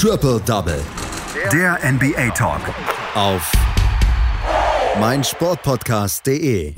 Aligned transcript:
Triple 0.00 0.40
Double. 0.46 0.80
Der 1.52 1.76
NBA 1.82 2.30
Talk. 2.30 2.60
Auf 3.16 3.50
meinsportpodcast.de. 5.00 6.72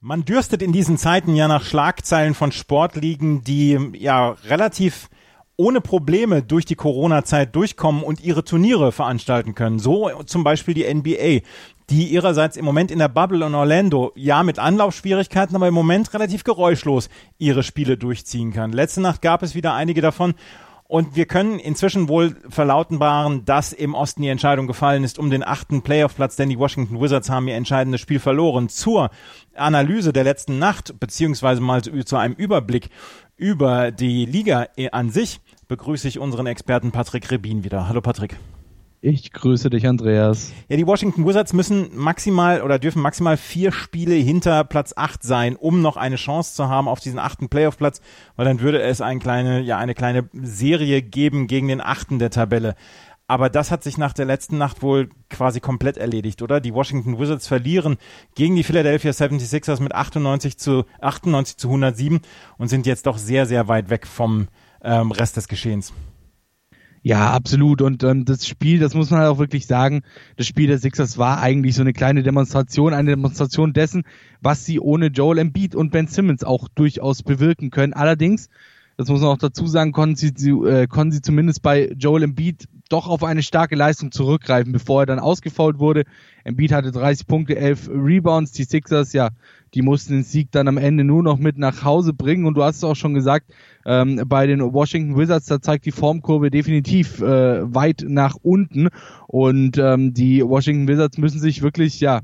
Man 0.00 0.24
dürstet 0.24 0.62
in 0.62 0.72
diesen 0.72 0.98
Zeiten 0.98 1.36
ja 1.36 1.46
nach 1.46 1.62
Schlagzeilen 1.62 2.34
von 2.34 2.50
Sportligen, 2.50 3.44
die 3.44 3.78
ja 3.94 4.30
relativ 4.48 5.10
ohne 5.56 5.80
Probleme 5.80 6.42
durch 6.42 6.64
die 6.64 6.74
Corona-Zeit 6.74 7.54
durchkommen 7.54 8.02
und 8.02 8.20
ihre 8.20 8.42
Turniere 8.42 8.90
veranstalten 8.90 9.54
können. 9.54 9.78
So 9.78 10.10
zum 10.26 10.42
Beispiel 10.42 10.74
die 10.74 10.92
NBA, 10.92 11.46
die 11.88 12.08
ihrerseits 12.08 12.56
im 12.56 12.64
Moment 12.64 12.90
in 12.90 12.98
der 12.98 13.06
Bubble 13.06 13.46
in 13.46 13.54
Orlando, 13.54 14.10
ja 14.16 14.42
mit 14.42 14.58
Anlaufschwierigkeiten, 14.58 15.54
aber 15.54 15.68
im 15.68 15.74
Moment 15.74 16.12
relativ 16.14 16.42
geräuschlos 16.42 17.08
ihre 17.38 17.62
Spiele 17.62 17.96
durchziehen 17.96 18.52
kann. 18.52 18.72
Letzte 18.72 19.00
Nacht 19.00 19.22
gab 19.22 19.44
es 19.44 19.54
wieder 19.54 19.74
einige 19.74 20.00
davon 20.00 20.34
und 20.92 21.16
wir 21.16 21.24
können 21.24 21.58
inzwischen 21.58 22.06
wohl 22.06 22.36
verlautenbaren, 22.50 23.46
dass 23.46 23.72
im 23.72 23.94
Osten 23.94 24.20
die 24.20 24.28
Entscheidung 24.28 24.66
gefallen 24.66 25.04
ist 25.04 25.18
um 25.18 25.30
den 25.30 25.42
achten 25.42 25.80
Playoff-Platz, 25.80 26.36
denn 26.36 26.50
die 26.50 26.58
Washington 26.58 27.00
Wizards 27.00 27.30
haben 27.30 27.48
ihr 27.48 27.54
entscheidendes 27.54 28.02
Spiel 28.02 28.18
verloren. 28.18 28.68
Zur 28.68 29.08
Analyse 29.54 30.12
der 30.12 30.24
letzten 30.24 30.58
Nacht, 30.58 31.00
beziehungsweise 31.00 31.62
mal 31.62 31.80
zu 31.80 32.16
einem 32.18 32.34
Überblick 32.34 32.90
über 33.38 33.90
die 33.90 34.26
Liga 34.26 34.66
an 34.90 35.08
sich, 35.08 35.40
begrüße 35.66 36.08
ich 36.08 36.18
unseren 36.18 36.46
Experten 36.46 36.92
Patrick 36.92 37.30
Rebin 37.30 37.64
wieder. 37.64 37.88
Hallo 37.88 38.02
Patrick. 38.02 38.36
Ich 39.04 39.32
grüße 39.32 39.68
dich, 39.68 39.88
Andreas. 39.88 40.52
Ja, 40.68 40.76
die 40.76 40.86
Washington 40.86 41.26
Wizards 41.26 41.52
müssen 41.52 41.90
maximal 41.92 42.62
oder 42.62 42.78
dürfen 42.78 43.02
maximal 43.02 43.36
vier 43.36 43.72
Spiele 43.72 44.14
hinter 44.14 44.62
Platz 44.62 44.92
acht 44.96 45.24
sein, 45.24 45.56
um 45.56 45.82
noch 45.82 45.96
eine 45.96 46.14
Chance 46.14 46.54
zu 46.54 46.68
haben 46.68 46.86
auf 46.86 47.00
diesen 47.00 47.18
achten 47.18 47.48
Playoff-Platz, 47.48 48.00
weil 48.36 48.44
dann 48.44 48.60
würde 48.60 48.80
es 48.80 49.00
eine 49.00 49.18
kleine, 49.18 49.60
ja, 49.60 49.76
eine 49.76 49.96
kleine 49.96 50.28
Serie 50.32 51.02
geben 51.02 51.48
gegen 51.48 51.66
den 51.66 51.80
achten 51.80 52.20
der 52.20 52.30
Tabelle. 52.30 52.76
Aber 53.26 53.50
das 53.50 53.72
hat 53.72 53.82
sich 53.82 53.98
nach 53.98 54.12
der 54.12 54.26
letzten 54.26 54.56
Nacht 54.56 54.82
wohl 54.82 55.10
quasi 55.28 55.58
komplett 55.58 55.96
erledigt, 55.96 56.40
oder? 56.40 56.60
Die 56.60 56.72
Washington 56.72 57.18
Wizards 57.18 57.48
verlieren 57.48 57.96
gegen 58.36 58.54
die 58.54 58.62
Philadelphia 58.62 59.10
76ers 59.10 59.82
mit 59.82 59.96
98 59.96 60.58
zu 60.58 60.84
98 61.00 61.56
zu 61.56 61.66
107 61.66 62.20
und 62.56 62.68
sind 62.68 62.86
jetzt 62.86 63.08
doch 63.08 63.18
sehr, 63.18 63.46
sehr 63.46 63.66
weit 63.66 63.90
weg 63.90 64.06
vom 64.06 64.46
ähm, 64.84 65.10
Rest 65.10 65.36
des 65.36 65.48
Geschehens. 65.48 65.92
Ja, 67.04 67.32
absolut. 67.32 67.82
Und 67.82 68.04
ähm, 68.04 68.24
das 68.24 68.46
Spiel, 68.46 68.78
das 68.78 68.94
muss 68.94 69.10
man 69.10 69.20
halt 69.20 69.30
auch 69.30 69.38
wirklich 69.38 69.66
sagen, 69.66 70.02
das 70.36 70.46
Spiel 70.46 70.68
der 70.68 70.78
Sixers 70.78 71.18
war 71.18 71.40
eigentlich 71.40 71.74
so 71.74 71.82
eine 71.82 71.92
kleine 71.92 72.22
Demonstration, 72.22 72.94
eine 72.94 73.10
Demonstration 73.10 73.72
dessen, 73.72 74.04
was 74.40 74.64
sie 74.64 74.78
ohne 74.78 75.08
Joel 75.08 75.38
Embiid 75.38 75.74
und 75.74 75.90
Ben 75.90 76.06
Simmons 76.06 76.44
auch 76.44 76.68
durchaus 76.68 77.24
bewirken 77.24 77.70
können. 77.70 77.92
Allerdings, 77.92 78.50
das 78.96 79.08
muss 79.08 79.20
man 79.20 79.30
auch 79.30 79.38
dazu 79.38 79.66
sagen, 79.66 79.92
konnten 79.92 80.16
sie, 80.16 80.50
äh, 80.50 80.86
konnten 80.86 81.12
sie 81.12 81.22
zumindest 81.22 81.62
bei 81.62 81.92
Joel 81.98 82.22
Embiid 82.24 82.68
doch 82.88 83.08
auf 83.08 83.24
eine 83.24 83.42
starke 83.42 83.74
Leistung 83.74 84.12
zurückgreifen, 84.12 84.72
bevor 84.72 85.02
er 85.02 85.06
dann 85.06 85.18
ausgefault 85.18 85.78
wurde. 85.78 86.04
Embiid 86.44 86.72
hatte 86.72 86.92
30 86.92 87.26
Punkte, 87.26 87.56
11 87.56 87.88
Rebounds. 87.88 88.52
Die 88.52 88.64
Sixers, 88.64 89.14
ja, 89.14 89.30
die 89.72 89.80
mussten 89.80 90.12
den 90.12 90.24
Sieg 90.24 90.50
dann 90.52 90.68
am 90.68 90.76
Ende 90.76 91.02
nur 91.02 91.22
noch 91.22 91.38
mit 91.38 91.56
nach 91.56 91.84
Hause 91.84 92.12
bringen. 92.12 92.44
Und 92.44 92.54
du 92.54 92.62
hast 92.62 92.76
es 92.76 92.84
auch 92.84 92.96
schon 92.96 93.14
gesagt, 93.14 93.52
ähm, 93.86 94.22
bei 94.26 94.46
den 94.46 94.60
Washington 94.60 95.16
Wizards, 95.16 95.46
da 95.46 95.62
zeigt 95.62 95.86
die 95.86 95.90
Formkurve 95.90 96.50
definitiv 96.50 97.22
äh, 97.22 97.74
weit 97.74 98.04
nach 98.06 98.36
unten. 98.42 98.88
Und 99.26 99.78
ähm, 99.78 100.12
die 100.12 100.44
Washington 100.44 100.86
Wizards 100.86 101.16
müssen 101.16 101.40
sich 101.40 101.62
wirklich, 101.62 101.98
ja, 102.00 102.20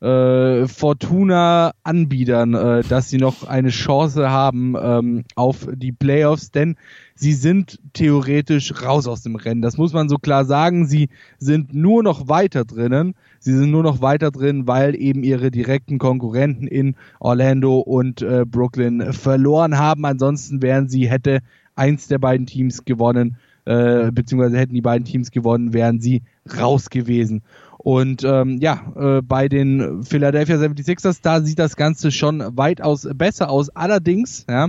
äh, 0.00 0.68
Fortuna 0.68 1.72
anbiedern, 1.82 2.54
äh, 2.54 2.82
dass 2.88 3.10
sie 3.10 3.18
noch 3.18 3.44
eine 3.44 3.70
Chance 3.70 4.30
haben 4.30 4.76
ähm, 4.80 5.24
auf 5.34 5.66
die 5.74 5.92
Playoffs, 5.92 6.52
denn 6.52 6.76
sie 7.14 7.32
sind 7.32 7.80
theoretisch 7.94 8.82
raus 8.82 9.08
aus 9.08 9.22
dem 9.22 9.34
Rennen. 9.34 9.60
Das 9.60 9.76
muss 9.76 9.92
man 9.92 10.08
so 10.08 10.16
klar 10.16 10.44
sagen. 10.44 10.86
Sie 10.86 11.08
sind 11.38 11.74
nur 11.74 12.02
noch 12.02 12.28
weiter 12.28 12.64
drinnen. 12.64 13.14
Sie 13.40 13.54
sind 13.54 13.70
nur 13.70 13.82
noch 13.82 14.00
weiter 14.00 14.30
drin, 14.30 14.66
weil 14.68 14.94
eben 14.94 15.24
ihre 15.24 15.50
direkten 15.50 15.98
Konkurrenten 15.98 16.68
in 16.68 16.94
Orlando 17.18 17.78
und 17.78 18.22
äh, 18.22 18.44
Brooklyn 18.46 19.12
verloren 19.12 19.78
haben. 19.78 20.04
Ansonsten 20.04 20.62
wären 20.62 20.88
sie, 20.88 21.08
hätte 21.08 21.40
eins 21.74 22.06
der 22.06 22.18
beiden 22.18 22.46
Teams 22.46 22.84
gewonnen, 22.84 23.36
äh, 23.64 24.10
beziehungsweise 24.12 24.58
hätten 24.58 24.74
die 24.74 24.80
beiden 24.80 25.04
Teams 25.04 25.30
gewonnen, 25.30 25.72
wären 25.72 26.00
sie 26.00 26.22
raus 26.56 26.88
gewesen. 26.88 27.42
Und 27.88 28.22
ähm, 28.22 28.58
ja, 28.60 28.82
äh, 28.96 29.22
bei 29.22 29.48
den 29.48 30.02
Philadelphia 30.02 30.56
76ers, 30.56 31.20
da 31.22 31.40
sieht 31.40 31.58
das 31.58 31.74
Ganze 31.74 32.10
schon 32.10 32.44
weitaus 32.54 33.08
besser 33.14 33.48
aus. 33.48 33.70
Allerdings 33.70 34.44
ja, 34.46 34.68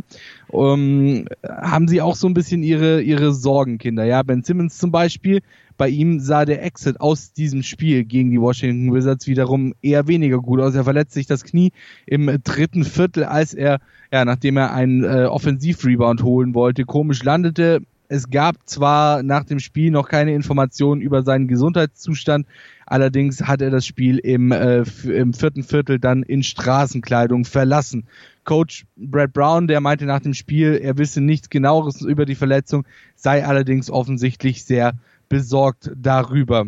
ähm, 0.54 1.26
haben 1.46 1.90
sie 1.90 2.02
auch 2.02 2.16
so 2.16 2.28
ein 2.28 2.34
bisschen 2.34 2.64
ihre, 2.64 3.02
ihre 3.02 3.34
Sorgenkinder. 3.34 4.06
Ja, 4.06 4.24
Ben 4.24 4.44
Simmons 4.44 4.78
zum 4.78 4.94
Beispiel, 4.94 5.42
bei 5.76 5.90
ihm 5.90 6.22
sah 6.22 6.46
der 6.46 6.64
Exit 6.64 7.02
aus 7.02 7.34
diesem 7.34 7.62
Spiel 7.62 8.06
gegen 8.06 8.32
die 8.32 8.40
Washington 8.40 8.94
Wizards 8.94 9.28
wiederum 9.28 9.74
eher 9.82 10.08
weniger 10.08 10.38
gut 10.38 10.62
aus. 10.62 10.74
Er 10.74 10.86
verletzt 10.86 11.12
sich 11.12 11.28
das 11.28 11.44
Knie 11.44 11.74
im 12.06 12.40
dritten 12.46 12.86
Viertel, 12.86 13.26
als 13.26 13.54
er, 13.54 13.82
ja, 14.14 14.24
nachdem 14.24 14.56
er 14.56 14.74
einen 14.74 15.04
äh, 15.04 15.26
Offensivrebound 15.26 16.24
holen 16.24 16.54
wollte, 16.54 16.86
komisch 16.86 17.22
landete. 17.22 17.82
Es 18.12 18.32
gab 18.32 18.56
zwar 18.66 19.22
nach 19.22 19.44
dem 19.44 19.60
Spiel 19.60 19.92
noch 19.92 20.10
keine 20.10 20.34
Informationen 20.34 21.00
über 21.00 21.22
seinen 21.22 21.48
Gesundheitszustand, 21.48 22.48
allerdings 22.90 23.44
hat 23.44 23.62
er 23.62 23.70
das 23.70 23.86
Spiel 23.86 24.18
im, 24.18 24.52
äh, 24.52 24.84
im 25.06 25.34
vierten 25.34 25.64
Viertel 25.64 26.00
dann 26.00 26.24
in 26.24 26.44
Straßenkleidung 26.44 27.46
verlassen. 27.46 28.08
Coach 28.44 28.86
Brad 28.98 29.34
Brown, 29.34 29.68
der 29.68 29.80
meinte 29.80 30.06
nach 30.06 30.20
dem 30.20 30.34
Spiel, 30.34 30.80
er 30.82 30.98
wisse 30.98 31.22
nichts 31.22 31.50
genaueres 31.50 32.02
über 32.02 32.26
die 32.26 32.36
Verletzung, 32.36 32.86
sei 33.16 33.46
allerdings 33.46 33.90
offensichtlich 33.90 34.66
sehr 34.66 34.94
besorgt 35.30 35.92
darüber. 35.96 36.66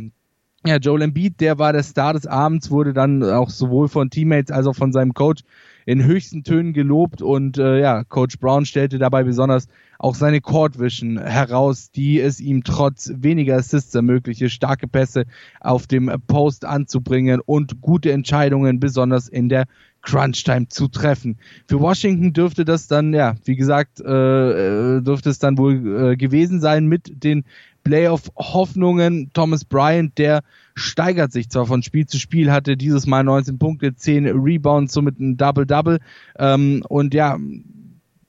Ja, 0.63 0.77
Joel 0.77 1.01
Embiid, 1.01 1.39
der 1.39 1.57
war 1.57 1.73
der 1.73 1.81
Star 1.81 2.13
des 2.13 2.27
Abends, 2.27 2.69
wurde 2.69 2.94
dann 2.94 3.23
auch 3.23 3.49
sowohl 3.49 3.88
von 3.88 4.11
Teammates 4.11 4.51
als 4.51 4.67
auch 4.67 4.75
von 4.75 4.91
seinem 4.91 5.16
Coach 5.16 5.41
in 5.88 6.03
höchsten 6.03 6.44
Tönen 6.44 6.73
gelobt 6.73 7.23
und 7.23 7.57
äh, 7.57 7.79
ja, 7.79 8.03
Coach 8.03 8.38
Brown 8.38 8.66
stellte 8.66 9.00
dabei 9.00 9.23
besonders 9.23 9.67
auch 9.97 10.13
seine 10.13 10.39
Court 10.39 10.79
Vision 10.79 11.19
heraus, 11.19 11.89
die 11.89 12.19
es 12.19 12.39
ihm 12.39 12.63
trotz 12.63 13.11
weniger 13.16 13.55
Assists 13.55 13.95
ermöglichte, 13.95 14.50
starke 14.50 14.88
Pässe 14.88 15.25
auf 15.59 15.88
dem 15.88 16.11
Post 16.27 16.66
anzubringen 16.66 17.39
und 17.44 17.81
gute 17.81 18.11
Entscheidungen 18.11 18.79
besonders 18.79 19.27
in 19.27 19.50
der 19.50 19.66
Crunch 20.01 20.44
Time 20.44 20.67
zu 20.67 20.88
treffen. 20.88 21.38
Für 21.67 21.79
Washington 21.79 22.33
dürfte 22.33 22.66
das 22.66 22.88
dann, 22.88 23.13
ja, 23.13 23.35
wie 23.45 23.55
gesagt, 23.55 24.00
äh, 24.00 24.97
äh 24.97 25.01
dürfte 25.01 25.29
es 25.29 25.39
dann 25.39 25.57
wohl 25.57 26.11
äh, 26.11 26.17
gewesen 26.17 26.59
sein 26.59 26.88
mit 26.88 27.23
den 27.23 27.45
Playoff-Hoffnungen. 27.84 29.31
Thomas 29.34 29.66
Bryant, 29.66 30.18
der 30.18 30.42
steigert 30.75 31.31
sich 31.31 31.50
zwar 31.50 31.66
von 31.66 31.84
Spiel 31.84 32.06
zu 32.06 32.19
Spiel, 32.19 32.52
hatte 32.52 32.78
dieses 32.78 33.08
Mal 33.08 33.24
19 33.24 33.58
Punkte, 33.58 33.96
10 33.96 34.28
Rebounds, 34.28 34.94
somit 34.94 35.19
ein 35.19 35.38
Double-Double. 35.38 36.00
Ähm, 36.38 36.84
und 36.88 37.14
ja, 37.14 37.38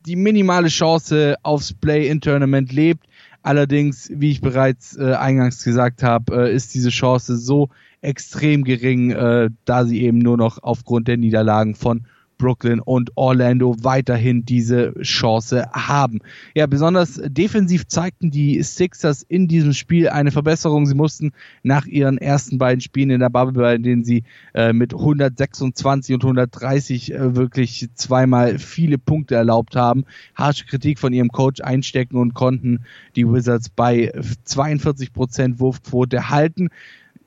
die 0.06 0.16
minimale 0.16 0.68
Chance 0.68 1.36
aufs 1.42 1.72
Play-in-Tournament 1.72 2.72
lebt. 2.72 3.06
Allerdings, 3.42 4.10
wie 4.14 4.30
ich 4.30 4.40
bereits 4.40 4.96
äh, 4.96 5.14
eingangs 5.14 5.64
gesagt 5.64 6.02
habe, 6.02 6.48
äh, 6.48 6.54
ist 6.54 6.74
diese 6.74 6.90
Chance 6.90 7.36
so 7.36 7.70
extrem 8.00 8.64
gering, 8.64 9.10
äh, 9.10 9.50
da 9.64 9.84
sie 9.84 10.02
eben 10.02 10.18
nur 10.18 10.36
noch 10.36 10.62
aufgrund 10.62 11.08
der 11.08 11.16
Niederlagen 11.16 11.74
von 11.74 12.06
Brooklyn 12.42 12.80
und 12.80 13.12
Orlando 13.14 13.76
weiterhin 13.82 14.44
diese 14.44 14.94
Chance 15.00 15.64
haben. 15.72 16.18
Ja, 16.56 16.66
besonders 16.66 17.20
defensiv 17.24 17.86
zeigten 17.86 18.32
die 18.32 18.60
Sixers 18.64 19.22
in 19.22 19.46
diesem 19.46 19.72
Spiel 19.72 20.08
eine 20.08 20.32
Verbesserung. 20.32 20.86
Sie 20.86 20.96
mussten 20.96 21.30
nach 21.62 21.86
ihren 21.86 22.18
ersten 22.18 22.58
beiden 22.58 22.80
Spielen 22.80 23.10
in 23.10 23.20
der 23.20 23.30
Bubble, 23.30 23.62
bei 23.62 23.78
denen 23.78 24.02
sie 24.02 24.24
äh, 24.54 24.72
mit 24.72 24.92
126 24.92 26.16
und 26.16 26.24
130 26.24 27.14
äh, 27.14 27.36
wirklich 27.36 27.88
zweimal 27.94 28.58
viele 28.58 28.98
Punkte 28.98 29.36
erlaubt 29.36 29.76
haben, 29.76 30.04
harsche 30.34 30.66
Kritik 30.66 30.98
von 30.98 31.12
ihrem 31.12 31.30
Coach 31.30 31.60
einstecken 31.60 32.16
und 32.16 32.34
konnten 32.34 32.80
die 33.14 33.28
Wizards 33.28 33.68
bei 33.68 34.10
42 34.42 35.12
Prozent 35.12 35.60
Wurfquote 35.60 36.28
halten. 36.28 36.70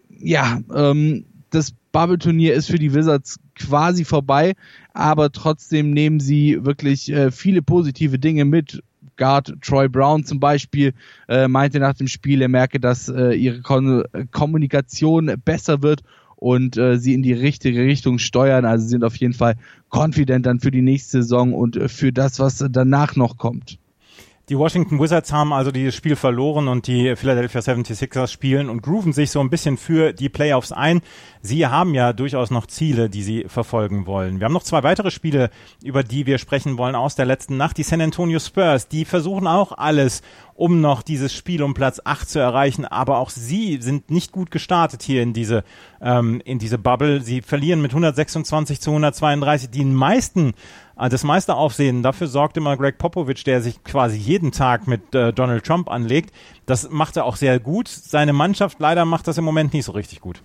Ja, 0.10 0.60
ähm, 0.76 1.24
das 1.52 1.74
Bubble-Turnier 1.96 2.54
ist 2.54 2.70
für 2.70 2.78
die 2.78 2.94
Wizards 2.94 3.40
quasi 3.58 4.04
vorbei, 4.04 4.56
aber 4.94 5.32
trotzdem 5.32 5.92
nehmen 5.92 6.20
sie 6.20 6.66
wirklich 6.66 7.10
äh, 7.10 7.32
viele 7.32 7.62
positive 7.62 8.20
Dinge 8.20 8.44
mit. 8.44 8.84
Guard 9.16 9.54
Troy 9.62 9.88
Brown 9.88 10.26
zum 10.26 10.42
Beispiel 10.42 10.94
äh, 11.30 11.48
meinte 11.48 11.80
nach 11.80 11.94
dem 11.94 12.10
Spiel, 12.10 12.42
er 12.42 12.50
merke, 12.50 12.82
dass 12.82 13.08
äh, 13.08 13.32
ihre 13.32 13.62
Kon 13.62 14.04
Kommunikation 14.32 15.36
besser 15.46 15.82
wird 15.84 16.02
und 16.36 16.76
äh, 16.76 16.98
sie 17.00 17.14
in 17.14 17.24
die 17.24 17.32
richtige 17.32 17.80
Richtung 17.86 18.20
steuern. 18.20 18.66
Also 18.66 18.86
sind 18.88 19.06
auf 19.06 19.16
jeden 19.16 19.34
Fall 19.34 19.56
confident 19.90 20.46
dann 20.48 20.60
für 20.60 20.72
die 20.72 20.82
nächste 20.82 21.24
Saison 21.24 21.54
und 21.54 21.80
für 21.90 22.12
das, 22.12 22.40
was 22.42 22.66
danach 22.72 23.16
noch 23.16 23.38
kommt. 23.38 23.80
Die 24.48 24.60
Washington 24.60 25.00
Wizards 25.00 25.34
haben 25.34 25.52
also 25.54 25.72
dieses 25.72 25.96
Spiel 25.96 26.16
verloren 26.16 26.68
und 26.68 26.86
die 26.86 27.16
Philadelphia 27.16 27.62
76ers 27.62 28.28
spielen 28.28 28.70
und 28.70 28.84
grooven 28.84 29.12
sich 29.12 29.32
so 29.32 29.40
ein 29.40 29.50
bisschen 29.50 29.76
für 29.76 30.14
die 30.14 30.30
Playoffs 30.30 30.72
ein. 30.72 31.02
Sie 31.42 31.66
haben 31.66 31.96
ja 31.96 32.14
durchaus 32.14 32.52
noch 32.52 32.68
Ziele, 32.68 33.10
die 33.10 33.24
sie 33.24 33.46
verfolgen 33.48 34.06
wollen. 34.06 34.40
Wir 34.40 34.46
haben 34.46 34.54
noch 34.54 34.62
zwei 34.62 34.84
weitere 34.84 35.10
Spiele, 35.10 35.50
über 35.84 36.04
die 36.04 36.28
wir 36.28 36.38
sprechen 36.38 36.78
wollen 36.78 36.94
aus 36.94 37.16
der 37.16 37.26
letzten 37.26 37.58
Nacht. 37.58 37.80
Die 37.80 37.84
San 37.84 38.02
Antonio 38.02 38.38
Spurs, 38.38 38.88
die 38.88 39.06
versuchen 39.06 39.48
auch 39.48 39.72
alles, 39.72 40.22
um 40.54 40.80
noch 40.80 41.02
dieses 41.02 41.34
Spiel 41.34 41.64
um 41.64 41.74
Platz 41.74 42.00
8 42.04 42.30
zu 42.30 42.38
erreichen. 42.38 42.86
Aber 42.86 43.18
auch 43.18 43.32
sie 43.32 43.80
sind 43.82 44.12
nicht 44.12 44.32
gut 44.32 44.52
gestartet 44.52 45.02
hier 45.02 45.24
in 45.24 45.34
diese, 45.34 45.64
ähm, 46.02 46.40
in 46.46 46.60
diese 46.60 46.78
Bubble. 46.78 47.22
Sie 47.22 47.42
verlieren 47.42 47.82
mit 47.82 47.94
126 47.94 48.80
zu 48.80 48.92
132. 48.92 49.72
Die 49.72 49.86
meisten 49.86 50.54
das 50.98 51.24
meiste 51.24 51.56
Aufsehen, 51.56 52.04
dafür 52.04 52.28
sorgt 52.28 52.58
immer 52.58 52.78
Greg 52.78 52.98
Popovich, 52.98 53.44
der 53.44 53.62
sich 53.62 53.84
quasi 53.84 54.18
jeden 54.18 54.52
Tag 54.52 54.88
mit 54.88 55.14
äh, 55.14 55.34
Donald 55.34 55.66
Trump 55.66 55.90
anlegt. 55.90 56.34
Das 56.66 56.90
macht 56.90 57.18
er 57.18 57.26
auch 57.26 57.36
sehr 57.36 57.60
gut. 57.60 57.88
Seine 57.88 58.34
Mannschaft 58.34 58.80
leider 58.80 59.06
macht 59.06 59.28
das 59.28 59.38
im 59.38 59.44
Moment 59.44 59.74
nicht 59.74 59.86
so 59.86 59.92
richtig 59.92 60.22
gut. 60.22 60.42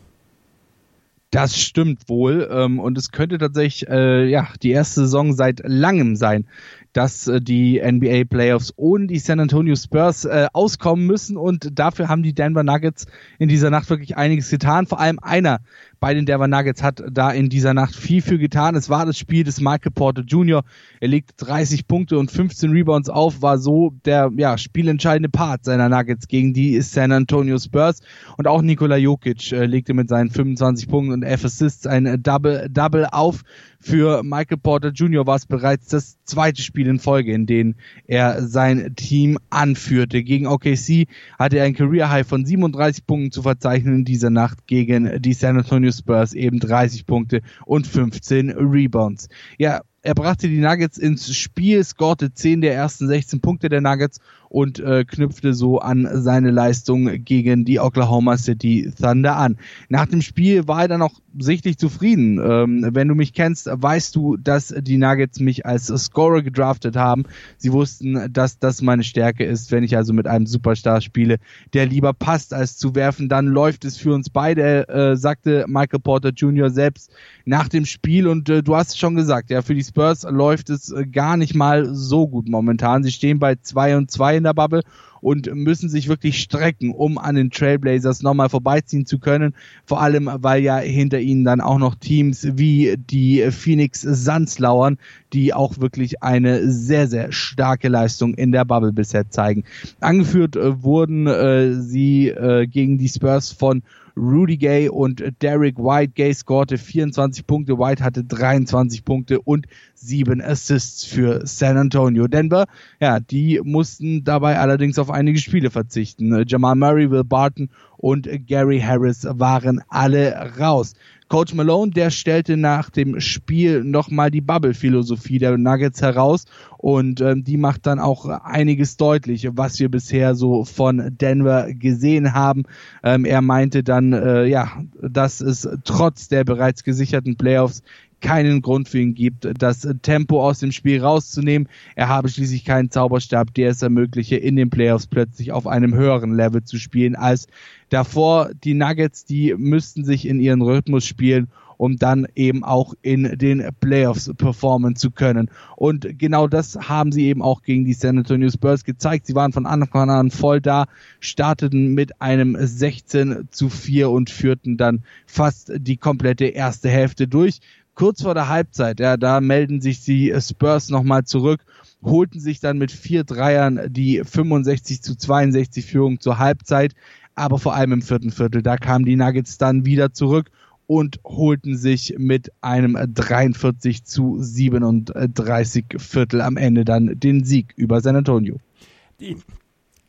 Das 1.31 1.57
stimmt 1.57 2.09
wohl. 2.09 2.49
Ähm, 2.51 2.81
und 2.81 2.99
es 2.99 3.13
könnte 3.13 3.39
tatsächlich 3.39 3.89
äh, 3.89 4.27
ja 4.27 4.49
die 4.63 4.73
erste 4.73 5.03
Saison 5.03 5.33
seit 5.33 5.63
langem 5.65 6.17
sein, 6.17 6.45
dass 6.93 7.29
äh, 7.29 7.41
die 7.41 7.81
NBA 7.81 8.25
Playoffs 8.29 8.75
ohne 8.77 9.07
die 9.07 9.21
San 9.21 9.39
Antonio 9.39 9.77
Spurs 9.77 10.25
äh, 10.25 10.49
auskommen 10.53 11.07
müssen. 11.07 11.37
Und 11.37 11.79
dafür 11.79 12.09
haben 12.09 12.25
die 12.25 12.35
Denver 12.35 12.65
Nuggets 12.65 13.07
in 13.39 13.49
dieser 13.49 13.71
Nacht 13.71 13.89
wirklich 13.91 14.17
einiges 14.17 14.51
getan. 14.51 14.87
Vor 14.87 14.99
allem 14.99 15.21
einer 15.21 15.61
bei 16.01 16.15
den 16.15 16.25
Denver 16.25 16.49
Nuggets 16.49 16.83
hat 16.83 17.03
da 17.11 17.31
in 17.31 17.51
dieser 17.51 17.75
Nacht 17.75 17.95
viel 17.95 18.23
für 18.23 18.39
getan. 18.39 18.75
Es 18.75 18.89
war 18.89 19.05
das 19.05 19.19
Spiel 19.19 19.45
des 19.45 19.61
Michael 19.61 19.93
Porter 19.93 20.23
Jr. 20.23 20.65
Er 20.99 21.09
legte 21.09 21.35
30 21.37 21.87
Punkte 21.87 22.19
und 22.19 22.31
15 22.31 22.71
Rebounds 22.73 23.11
auf, 23.11 23.43
war 23.43 23.59
so 23.59 23.93
der 24.07 24.31
ja, 24.37 24.57
spielentscheidende 24.57 25.29
Part 25.29 25.67
seiner 25.67 25.91
Nuggets 25.91 26.27
gegen 26.27 26.55
die 26.55 26.81
San 26.81 27.13
Antonio 27.13 27.59
Spurs. 27.59 28.01
Und 28.39 28.49
auch 28.49 28.63
Nikola 28.63 28.97
Jokic 28.97 29.53
äh, 29.53 29.67
legte 29.67 29.93
mit 29.93 30.09
seinen 30.09 30.31
25 30.31 30.89
Punkten 30.89 31.13
und 31.13 31.23
F 31.23 31.45
Assists 31.45 31.87
ein 31.87 32.23
Double-Double 32.23 33.09
auf. 33.13 33.43
Für 33.83 34.23
Michael 34.23 34.59
Porter 34.59 34.91
Jr. 34.91 35.27
war 35.27 35.37
es 35.37 35.47
bereits 35.47 35.89
das 35.89 36.23
zweite 36.25 36.61
Spiel 36.61 36.87
in 36.87 36.99
Folge, 36.99 37.33
in 37.33 37.47
dem 37.47 37.77
er 38.07 38.47
sein 38.47 38.95
Team 38.95 39.39
anführte. 39.49 40.23
Gegen 40.23 40.47
OKC 40.47 41.09
hatte 41.39 41.57
er 41.57 41.65
ein 41.65 41.75
Career 41.75 42.11
High 42.11 42.27
von 42.27 42.45
37 42.45 43.07
Punkten 43.07 43.33
zu 43.33 43.41
verzeichnen 43.41 44.01
in 44.01 44.05
dieser 44.05 44.29
Nacht 44.29 44.67
gegen 44.67 45.23
die 45.23 45.33
San 45.33 45.57
Antonio 45.57 45.90
Spurs 45.93 46.33
eben 46.33 46.61
30 46.61 47.07
Punkte 47.07 47.43
und 47.65 47.87
15 47.87 48.51
Rebounds. 48.51 49.29
Ja, 49.59 49.81
er 50.03 50.15
brachte 50.15 50.49
die 50.49 50.61
Nuggets 50.61 50.97
ins 50.97 51.37
Spiel, 51.37 51.85
scorte 51.85 52.33
10 52.33 52.63
der 52.63 52.75
ersten 52.75 53.07
16 53.07 53.41
Punkte 53.41 53.69
der 53.69 53.81
Nuggets 53.81 54.21
und 54.51 54.81
äh, 54.81 55.05
knüpfte 55.05 55.55
so 55.55 55.79
an 55.79 56.09
seine 56.13 56.51
Leistung 56.51 57.25
gegen 57.25 57.65
die 57.65 57.79
Oklahoma 57.79 58.37
City 58.37 58.93
Thunder 59.01 59.37
an. 59.37 59.57
Nach 59.89 60.07
dem 60.07 60.23
Spiel 60.23 60.67
war 60.67 60.83
er 60.83 60.89
dann 60.89 61.03
auch 61.03 61.15
sichtlich 61.39 61.79
zufrieden. 61.79 62.41
Ähm, 62.45 62.89
wenn 62.91 63.07
du 63.07 63.15
mich 63.15 63.33
kennst, 63.33 63.71
weißt 63.71 64.15
du, 64.17 64.37
dass 64.37 64.75
die 64.77 64.99
Nuggets 64.99 65.39
mich 65.39 65.67
als 65.67 65.87
Scorer 65.87 66.43
gedraftet 66.43 66.97
haben. 66.97 67.27
Sie 67.59 67.73
wussten, 67.73 68.33
dass 68.33 68.59
das 68.59 68.83
meine 68.83 69.05
Stärke 69.05 69.45
ist, 69.45 69.71
wenn 69.71 69.85
ich 69.85 69.97
also 69.97 70.13
mit 70.13 70.27
einem 70.27 70.47
Superstar 70.47 71.01
spiele, 71.01 71.39
der 71.73 71.87
lieber 71.87 72.13
passt 72.13 72.53
als 72.53 72.77
zu 72.77 72.97
werfen. 72.97 73.29
Dann 73.29 73.47
läuft 73.47 73.85
es 73.85 73.97
für 73.99 74.13
uns 74.13 74.31
beide, 74.31 74.89
äh, 74.89 75.17
sagte 75.17 75.65
Michael 75.69 76.01
Porter 76.01 76.31
Jr. 76.31 76.71
selbst 76.71 77.13
nach 77.45 77.69
dem 77.69 77.85
Spiel. 77.85 78.27
Und 78.27 78.49
äh, 78.49 78.65
du 78.65 78.75
hast 78.75 78.91
es 78.91 78.99
schon 78.99 79.15
gesagt, 79.15 79.51
ja, 79.51 79.63
für 79.63 79.77
die 79.77 79.85
Spurs 79.85 80.27
läuft 80.29 80.71
es 80.71 80.91
äh, 80.91 81.07
gar 81.07 81.37
nicht 81.37 81.55
mal 81.55 81.95
so 81.95 82.27
gut 82.27 82.49
momentan. 82.49 83.05
Sie 83.05 83.13
stehen 83.13 83.39
bei 83.39 83.55
2 83.55 83.97
und 83.97 84.11
2 84.11 84.40
in 84.41 84.45
der 84.45 84.55
Bubble 84.55 84.83
und 85.21 85.55
müssen 85.55 85.89
sich 85.89 86.09
wirklich 86.09 86.41
strecken, 86.41 86.93
um 86.93 87.19
an 87.19 87.35
den 87.35 87.51
Trailblazers 87.51 88.23
nochmal 88.23 88.49
vorbeiziehen 88.49 89.07
zu 89.07 89.19
können. 89.19 89.55
Vor 89.85 90.01
allem, 90.01 90.31
weil 90.33 90.63
ja 90.63 90.79
hinter 90.79 91.21
ihnen 91.21 91.45
dann 91.45 91.61
auch 91.61 91.79
noch 91.79 91.95
Teams 91.95 92.47
wie 92.57 92.97
die 92.97 93.51
Phoenix 93.51 94.01
Suns 94.01 94.59
lauern, 94.59 94.99
die 95.33 95.53
auch 95.53 95.79
wirklich 95.79 96.23
eine 96.23 96.71
sehr, 96.71 97.07
sehr 97.07 97.33
starke 97.33 97.89
Leistung 97.89 98.35
in 98.35 98.53
der 98.53 98.65
Bubble 98.65 98.93
bisher 98.93 99.29
zeigen. 99.29 99.65
Angeführt 100.01 100.57
äh, 100.57 100.83
wurden 100.83 101.27
äh, 101.27 101.75
sie 101.75 102.29
äh, 102.29 102.67
gegen 102.67 102.99
die 102.99 103.09
Spurs 103.09 103.53
von 103.53 103.83
Rudy 104.17 104.57
Gay 104.57 104.89
und 104.89 105.23
Derek 105.43 105.79
White. 105.79 106.13
Gay 106.15 106.33
scorte 106.33 106.79
24 106.79 107.47
Punkte, 107.47 107.79
White 107.79 108.03
hatte 108.03 108.25
23 108.25 109.05
Punkte 109.05 109.41
und 109.41 109.67
sieben 109.95 110.41
Assists 110.41 111.05
für 111.05 111.47
San 111.47 111.77
Antonio. 111.77 112.27
Denver, 112.27 112.67
ja, 113.01 113.21
die 113.21 113.61
mussten 113.63 114.25
dabei 114.25 114.59
allerdings 114.59 114.99
auf 114.99 115.11
einige 115.11 115.39
Spiele 115.39 115.71
verzichten. 115.71 116.45
Jamal 116.47 116.77
Murray, 116.77 117.11
Will 117.11 117.25
Barton 117.25 117.71
und 117.97 118.29
Gary 118.47 118.81
Harris 118.81 119.27
waren 119.29 119.83
alle 119.89 120.57
raus. 120.59 120.95
Coach 121.31 121.55
Malone, 121.55 121.93
der 121.93 122.11
stellte 122.11 122.57
nach 122.57 122.91
dem 122.91 123.21
Spiel 123.21 123.85
nochmal 123.85 124.33
die 124.33 124.41
Bubble-Philosophie 124.41 125.39
der 125.39 125.57
Nuggets 125.57 126.03
heraus 126.03 126.45
und 126.77 127.21
ähm, 127.21 127.45
die 127.45 127.57
macht 127.57 127.87
dann 127.87 128.01
auch 128.01 128.27
einiges 128.27 128.97
deutlich, 128.97 129.49
was 129.53 129.79
wir 129.79 129.89
bisher 129.89 130.35
so 130.35 130.65
von 130.65 131.17
Denver 131.21 131.73
gesehen 131.73 132.35
haben. 132.35 132.65
Ähm, 133.05 133.25
er 133.25 133.43
meinte 133.43 133.85
dann, 133.85 134.13
äh, 134.13 134.47
ja, 134.47 134.83
dass 135.01 135.41
es 135.41 135.69
trotz 135.85 136.27
der 136.27 136.43
bereits 136.43 136.83
gesicherten 136.83 137.37
Playoffs 137.37 137.85
keinen 138.21 138.63
Grund 138.63 138.89
für 138.89 139.01
ihn 139.01 139.15
gibt, 139.15 139.49
das 139.59 139.89
Tempo 140.03 140.43
aus 140.43 140.59
dem 140.61 140.73
Spiel 140.73 141.03
rauszunehmen. 141.03 141.69
Er 141.95 142.09
habe 142.09 142.29
schließlich 142.29 142.65
keinen 142.65 142.91
Zauberstab, 142.91 143.55
der 143.55 143.71
es 143.71 143.83
ermögliche, 143.83 144.37
in 144.37 144.57
den 144.57 144.71
Playoffs 144.71 145.07
plötzlich 145.07 145.53
auf 145.53 145.67
einem 145.67 145.95
höheren 145.95 146.35
Level 146.35 146.63
zu 146.65 146.79
spielen 146.79 147.17
als 147.17 147.47
davor. 147.89 148.51
Die 148.65 148.75
Nuggets, 148.75 149.25
die 149.25 149.55
müssten 149.57 150.05
sich 150.05 150.27
in 150.27 150.41
ihren 150.41 150.63
Rhythmus 150.63 151.07
spielen 151.07 151.49
um 151.81 151.97
dann 151.97 152.27
eben 152.35 152.63
auch 152.63 152.93
in 153.01 153.39
den 153.39 153.67
Playoffs 153.81 154.31
performen 154.37 154.97
zu 154.97 155.11
können. 155.11 155.51
Und 155.77 156.19
genau 156.19 156.47
das 156.47 156.77
haben 156.77 157.11
sie 157.11 157.25
eben 157.25 157.41
auch 157.41 157.63
gegen 157.63 157.87
die 157.87 157.95
San 157.95 158.19
Antonio 158.19 158.51
Spurs 158.51 158.85
gezeigt. 158.85 159.27
Sie 159.27 159.35
waren 159.35 159.55
von 159.55 159.65
Anfang 159.65 160.11
an 160.11 160.31
voll 160.31 160.61
da, 160.61 160.85
starteten 161.21 161.95
mit 161.95 162.21
einem 162.21 162.55
16 162.61 163.49
zu 163.51 163.71
4 163.71 164.11
und 164.11 164.29
führten 164.29 164.77
dann 164.77 165.05
fast 165.25 165.73
die 165.75 165.97
komplette 165.97 166.45
erste 166.49 166.91
Hälfte 166.91 167.27
durch 167.27 167.61
kurz 167.95 168.23
vor 168.23 168.35
der 168.35 168.49
Halbzeit, 168.49 169.01
ja, 169.01 169.17
da 169.17 169.41
melden 169.41 169.81
sich 169.81 170.05
die 170.05 170.35
Spurs 170.41 170.89
nochmal 170.89 171.25
zurück, 171.25 171.65
holten 172.03 172.41
sich 172.41 172.61
dann 172.61 172.79
mit 172.79 172.93
vier 172.93 173.25
Dreiern 173.25 173.81
die 173.89 174.23
65 174.25 175.03
zu 175.03 175.17
62 175.17 175.85
Führung 175.85 176.21
zur 176.21 176.39
Halbzeit, 176.39 176.95
aber 177.35 177.59
vor 177.59 177.75
allem 177.75 177.93
im 177.93 178.03
vierten 178.03 178.31
Viertel, 178.31 178.63
da 178.63 178.77
kamen 178.77 179.05
die 179.05 179.17
Nuggets 179.17 179.59
dann 179.59 179.85
wieder 179.85 180.13
zurück 180.13 180.51
und 180.87 181.21
holten 181.25 181.77
sich 181.77 182.15
mit 182.19 182.51
einem 182.63 182.99
43 183.15 184.05
zu 184.05 184.39
37 184.41 185.85
Viertel 185.99 186.41
am 186.41 186.57
Ende 186.57 186.85
dann 186.85 187.19
den 187.19 187.45
Sieg 187.45 187.73
über 187.77 188.01
San 188.01 188.17
Antonio. 188.17 188.57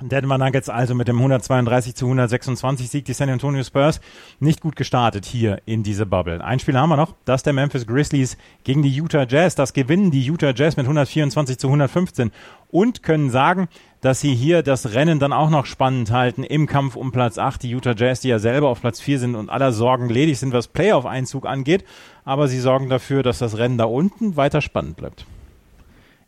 Denver 0.01 0.37
Nuggets 0.37 0.69
also 0.69 0.95
mit 0.95 1.07
dem 1.07 1.17
132 1.17 1.95
zu 1.95 2.05
126 2.05 2.89
Sieg 2.89 3.05
die 3.05 3.13
San 3.13 3.29
Antonio 3.29 3.63
Spurs 3.63 4.01
nicht 4.39 4.61
gut 4.61 4.75
gestartet 4.75 5.25
hier 5.25 5.61
in 5.65 5.83
diese 5.83 6.05
Bubble. 6.05 6.43
Ein 6.43 6.59
Spiel 6.59 6.77
haben 6.77 6.89
wir 6.89 6.97
noch, 6.97 7.13
das 7.25 7.43
der 7.43 7.53
Memphis 7.53 7.85
Grizzlies 7.85 8.37
gegen 8.63 8.81
die 8.81 8.89
Utah 8.89 9.25
Jazz. 9.27 9.55
Das 9.55 9.73
gewinnen 9.73 10.09
die 10.09 10.25
Utah 10.25 10.53
Jazz 10.55 10.75
mit 10.75 10.85
124 10.85 11.59
zu 11.59 11.67
115 11.67 12.31
und 12.69 13.03
können 13.03 13.29
sagen, 13.29 13.67
dass 14.01 14.21
sie 14.21 14.33
hier 14.33 14.63
das 14.63 14.93
Rennen 14.93 15.19
dann 15.19 15.33
auch 15.33 15.51
noch 15.51 15.67
spannend 15.67 16.11
halten 16.11 16.43
im 16.43 16.65
Kampf 16.65 16.95
um 16.95 17.11
Platz 17.11 17.37
8. 17.37 17.61
Die 17.61 17.69
Utah 17.69 17.93
Jazz, 17.95 18.21
die 18.21 18.29
ja 18.29 18.39
selber 18.39 18.69
auf 18.69 18.81
Platz 18.81 18.99
4 18.99 19.19
sind 19.19 19.35
und 19.35 19.49
aller 19.49 19.71
Sorgen 19.71 20.09
ledig 20.09 20.39
sind, 20.39 20.53
was 20.53 20.67
Playoff-Einzug 20.67 21.45
angeht. 21.45 21.85
Aber 22.25 22.47
sie 22.47 22.59
sorgen 22.59 22.89
dafür, 22.89 23.21
dass 23.21 23.39
das 23.39 23.57
Rennen 23.57 23.77
da 23.77 23.85
unten 23.85 24.35
weiter 24.35 24.61
spannend 24.61 24.97
bleibt. 24.97 25.25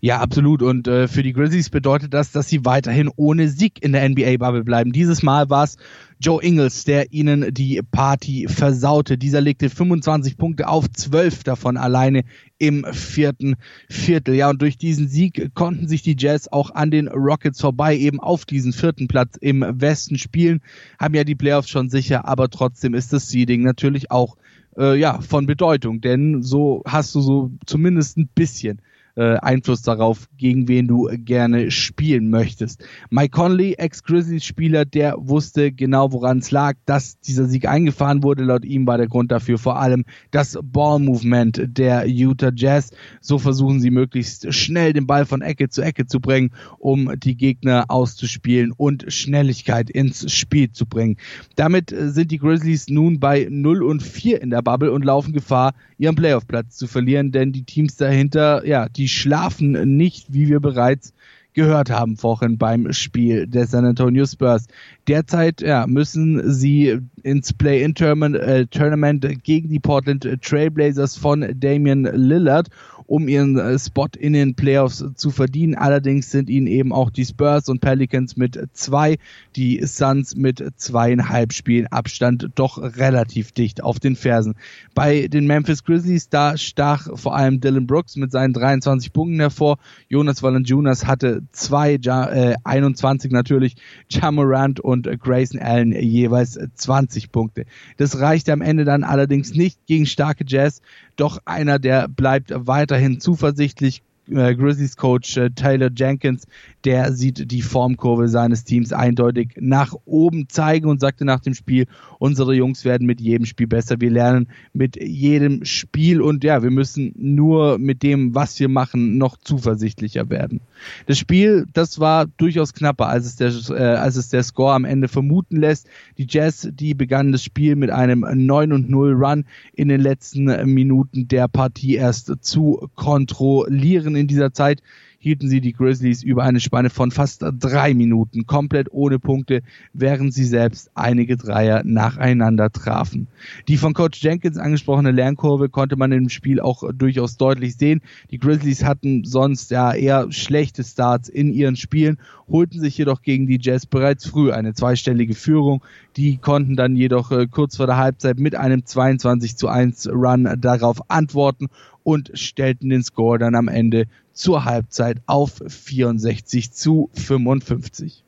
Ja, 0.05 0.19
absolut. 0.19 0.61
Und 0.61 0.89
äh, 0.89 1.07
für 1.07 1.23
die 1.23 1.31
Grizzlies 1.31 1.69
bedeutet 1.69 2.13
das, 2.13 2.33
dass 2.33 2.49
sie 2.49 2.65
weiterhin 2.65 3.09
ohne 3.15 3.47
Sieg 3.47 3.81
in 3.81 3.93
der 3.93 4.09
NBA-Bubble 4.09 4.65
bleiben. 4.65 4.91
Dieses 4.91 5.23
Mal 5.23 5.49
war 5.49 5.63
es 5.63 5.77
Joe 6.19 6.43
Ingles, 6.43 6.83
der 6.83 7.13
ihnen 7.13 7.53
die 7.53 7.81
Party 7.89 8.47
versaute. 8.49 9.17
Dieser 9.17 9.39
legte 9.39 9.69
25 9.69 10.35
Punkte 10.35 10.67
auf, 10.67 10.91
12 10.91 11.45
davon 11.45 11.77
alleine 11.77 12.25
im 12.57 12.85
vierten 12.91 13.55
Viertel. 13.87 14.35
Ja, 14.35 14.49
und 14.49 14.61
durch 14.61 14.77
diesen 14.77 15.07
Sieg 15.07 15.51
konnten 15.53 15.87
sich 15.87 16.01
die 16.01 16.17
Jazz 16.19 16.49
auch 16.51 16.71
an 16.71 16.91
den 16.91 17.07
Rockets 17.07 17.61
vorbei 17.61 17.95
eben 17.95 18.19
auf 18.19 18.43
diesen 18.43 18.73
vierten 18.73 19.07
Platz 19.07 19.37
im 19.39 19.63
Westen 19.65 20.17
spielen. 20.17 20.59
Haben 20.99 21.15
ja 21.15 21.23
die 21.23 21.35
Playoffs 21.35 21.69
schon 21.69 21.87
sicher, 21.87 22.27
aber 22.27 22.49
trotzdem 22.49 22.93
ist 22.93 23.13
das 23.13 23.29
Seeding 23.29 23.61
natürlich 23.61 24.11
auch 24.11 24.35
äh, 24.77 24.99
ja 24.99 25.21
von 25.21 25.45
Bedeutung, 25.45 26.01
denn 26.01 26.43
so 26.43 26.83
hast 26.85 27.15
du 27.15 27.21
so 27.21 27.51
zumindest 27.65 28.17
ein 28.17 28.27
bisschen 28.35 28.81
äh, 29.15 29.37
Einfluss 29.37 29.81
darauf, 29.81 30.27
gegen 30.37 30.67
wen 30.67 30.87
du 30.87 31.07
gerne 31.13 31.71
spielen 31.71 32.29
möchtest. 32.29 32.83
Mike 33.09 33.31
Conley, 33.31 33.73
Ex-Grizzlies-Spieler, 33.73 34.85
der 34.85 35.15
wusste 35.17 35.71
genau, 35.71 36.11
woran 36.11 36.39
es 36.39 36.51
lag, 36.51 36.75
dass 36.85 37.19
dieser 37.19 37.45
Sieg 37.45 37.67
eingefahren 37.67 38.23
wurde. 38.23 38.43
Laut 38.43 38.65
ihm 38.65 38.87
war 38.87 38.97
der 38.97 39.07
Grund 39.07 39.31
dafür 39.31 39.57
vor 39.57 39.79
allem 39.79 40.05
das 40.31 40.57
Ball-Movement 40.61 41.63
der 41.67 42.07
Utah 42.07 42.51
Jazz. 42.55 42.91
So 43.21 43.37
versuchen 43.37 43.79
sie 43.79 43.91
möglichst 43.91 44.53
schnell 44.53 44.93
den 44.93 45.07
Ball 45.07 45.25
von 45.25 45.41
Ecke 45.41 45.69
zu 45.69 45.81
Ecke 45.81 46.05
zu 46.05 46.19
bringen, 46.19 46.51
um 46.79 47.11
die 47.19 47.37
Gegner 47.37 47.85
auszuspielen 47.89 48.71
und 48.75 49.05
Schnelligkeit 49.07 49.89
ins 49.89 50.31
Spiel 50.33 50.71
zu 50.71 50.85
bringen. 50.85 51.17
Damit 51.55 51.93
sind 51.95 52.31
die 52.31 52.39
Grizzlies 52.39 52.87
nun 52.89 53.19
bei 53.19 53.47
0 53.49 53.83
und 53.83 54.01
4 54.01 54.41
in 54.41 54.49
der 54.49 54.61
Bubble 54.61 54.91
und 54.91 55.05
laufen 55.05 55.33
Gefahr, 55.33 55.73
ihren 56.03 56.15
Playoff-Platz 56.15 56.75
zu 56.75 56.87
verlieren, 56.87 57.31
denn 57.31 57.53
die 57.53 57.63
Teams 57.63 57.95
dahinter, 57.95 58.65
ja, 58.65 58.89
die 58.89 59.07
schlafen 59.07 59.95
nicht, 59.95 60.33
wie 60.33 60.49
wir 60.49 60.59
bereits 60.59 61.13
gehört 61.53 61.89
haben 61.89 62.17
vorhin 62.17 62.57
beim 62.57 62.91
Spiel 62.91 63.47
der 63.47 63.67
San 63.67 63.85
Antonio 63.85 64.25
Spurs. 64.25 64.67
Derzeit 65.07 65.61
ja, 65.61 65.85
müssen 65.87 66.51
sie 66.51 66.99
ins 67.23 67.53
Play-In-Tournament 67.53 69.25
äh, 69.25 69.35
gegen 69.35 69.69
die 69.69 69.79
Portland 69.79 70.27
Trailblazers 70.41 71.17
von 71.17 71.45
Damian 71.59 72.03
Lillard 72.03 72.69
um 73.05 73.27
ihren 73.27 73.57
äh, 73.57 73.77
Spot 73.77 74.07
in 74.17 74.33
den 74.33 74.55
Playoffs 74.55 75.05
zu 75.15 75.31
verdienen. 75.31 75.75
Allerdings 75.75 76.31
sind 76.31 76.49
ihnen 76.49 76.67
eben 76.67 76.91
auch 76.91 77.09
die 77.09 77.25
Spurs 77.25 77.69
und 77.69 77.81
Pelicans 77.81 78.37
mit 78.37 78.59
zwei, 78.73 79.17
die 79.55 79.85
Suns 79.85 80.35
mit 80.35 80.63
zweieinhalb 80.77 81.53
Spielen 81.53 81.87
Abstand 81.87 82.49
doch 82.55 82.77
relativ 82.77 83.51
dicht 83.51 83.83
auf 83.83 83.99
den 83.99 84.15
Fersen. 84.15 84.55
Bei 84.93 85.27
den 85.27 85.47
Memphis 85.47 85.83
Grizzlies, 85.83 86.29
da 86.29 86.57
stach 86.57 87.07
vor 87.15 87.35
allem 87.35 87.59
Dylan 87.59 87.87
Brooks 87.87 88.15
mit 88.15 88.31
seinen 88.31 88.53
23 88.53 89.13
Punkten 89.13 89.39
hervor. 89.39 89.77
Jonas 90.07 90.43
Valanciunas 90.43 91.05
hatte 91.05 91.43
zwei, 91.51 91.97
ja, 92.01 92.29
äh, 92.29 92.55
21 92.63 93.31
natürlich, 93.31 93.75
Jamorant 94.09 94.79
und 94.79 94.92
Grayson 95.01 95.59
Allen 95.59 95.91
jeweils 95.91 96.59
20 96.75 97.31
Punkte. 97.31 97.65
Das 97.97 98.19
reichte 98.19 98.53
am 98.53 98.61
Ende 98.61 98.85
dann 98.85 99.03
allerdings 99.03 99.53
nicht 99.53 99.85
gegen 99.87 100.05
starke 100.05 100.43
Jazz, 100.47 100.81
doch 101.15 101.39
einer, 101.45 101.79
der 101.79 102.07
bleibt 102.07 102.53
weiterhin 102.55 103.19
zuversichtlich, 103.19 104.03
äh, 104.29 104.55
Grizzlies 104.55 104.95
Coach 104.95 105.37
äh, 105.37 105.49
Taylor 105.49 105.89
Jenkins, 105.95 106.47
der 106.85 107.13
sieht 107.13 107.51
die 107.51 107.61
Formkurve 107.61 108.27
seines 108.27 108.63
Teams 108.63 108.93
eindeutig 108.93 109.55
nach 109.59 109.93
oben 110.05 110.49
zeigen 110.49 110.87
und 110.87 110.99
sagte 110.99 111.25
nach 111.25 111.39
dem 111.39 111.53
Spiel, 111.53 111.87
unsere 112.19 112.53
Jungs 112.53 112.85
werden 112.85 113.05
mit 113.05 113.21
jedem 113.21 113.45
Spiel 113.45 113.67
besser. 113.67 113.99
Wir 113.99 114.11
lernen 114.11 114.47
mit 114.73 115.01
jedem 115.01 115.65
Spiel 115.65 116.21
und 116.21 116.43
ja, 116.43 116.63
wir 116.63 116.71
müssen 116.71 117.13
nur 117.17 117.77
mit 117.77 118.03
dem, 118.03 118.35
was 118.35 118.59
wir 118.59 118.69
machen, 118.69 119.17
noch 119.17 119.37
zuversichtlicher 119.37 120.29
werden. 120.29 120.61
Das 121.05 121.17
Spiel, 121.17 121.65
das 121.73 121.99
war 121.99 122.25
durchaus 122.37 122.73
knapper, 122.73 123.07
als 123.07 123.25
es 123.25 123.35
der, 123.35 123.77
äh, 123.77 123.95
als 123.95 124.15
es 124.15 124.29
der 124.29 124.43
Score 124.43 124.73
am 124.73 124.85
Ende 124.85 125.07
vermuten 125.07 125.57
lässt. 125.57 125.87
Die 126.17 126.27
Jazz, 126.29 126.69
die 126.71 126.93
begannen 126.93 127.31
das 127.31 127.43
Spiel 127.43 127.75
mit 127.75 127.89
einem 127.89 128.25
9 128.33 128.73
und 128.73 128.89
0 128.89 129.13
Run 129.13 129.45
in 129.73 129.87
den 129.87 130.01
letzten 130.01 130.45
Minuten 130.73 131.27
der 131.27 131.47
Partie 131.47 131.95
erst 131.95 132.31
zu 132.41 132.89
kontrollieren 132.95 134.12
in 134.15 134.27
dieser 134.27 134.53
Zeit 134.53 134.81
hielten 135.23 135.47
sie 135.47 135.61
die 135.61 135.71
Grizzlies 135.71 136.21
über 136.21 136.43
eine 136.43 136.59
Spanne 136.59 136.89
von 136.89 137.09
fast 137.09 137.45
drei 137.59 137.93
Minuten 137.93 138.45
komplett 138.45 138.89
ohne 138.91 139.19
Punkte, 139.19 139.61
während 139.93 140.33
sie 140.33 140.43
selbst 140.43 140.91
einige 140.95 141.37
Dreier 141.37 141.81
nacheinander 141.85 142.69
trafen. 142.69 143.27
Die 143.69 143.77
von 143.77 143.93
Coach 143.93 144.21
Jenkins 144.21 144.57
angesprochene 144.57 145.11
Lernkurve 145.11 145.69
konnte 145.69 145.95
man 145.95 146.11
im 146.11 146.27
Spiel 146.27 146.59
auch 146.59 146.83
durchaus 146.93 147.37
deutlich 147.37 147.77
sehen. 147.77 148.01
Die 148.31 148.37
Grizzlies 148.37 148.83
hatten 148.83 149.23
sonst 149.23 149.71
ja 149.71 149.93
eher 149.93 150.29
schlechte 150.29 150.83
Starts 150.83 151.29
in 151.29 151.53
ihren 151.53 151.77
Spielen, 151.77 152.17
holten 152.49 152.81
sich 152.81 152.97
jedoch 152.97 153.21
gegen 153.21 153.47
die 153.47 153.59
Jazz 153.61 153.85
bereits 153.85 154.25
früh 154.25 154.51
eine 154.51 154.73
zweistellige 154.73 155.35
Führung. 155.35 155.81
Die 156.17 156.35
konnten 156.35 156.75
dann 156.75 156.97
jedoch 156.97 157.31
äh, 157.31 157.47
kurz 157.47 157.77
vor 157.77 157.87
der 157.87 157.95
Halbzeit 157.95 158.39
mit 158.39 158.55
einem 158.55 158.85
22 158.85 159.55
zu 159.55 159.69
1 159.69 160.09
Run 160.09 160.57
darauf 160.59 161.09
antworten 161.09 161.69
und 162.03 162.31
stellten 162.33 162.89
den 162.89 163.03
Score 163.03 163.39
dann 163.39 163.55
am 163.55 163.67
Ende 163.67 164.05
zur 164.33 164.65
Halbzeit 164.65 165.21
auf 165.25 165.61
64 165.67 166.71
zu 166.71 167.09
55. 167.13 168.23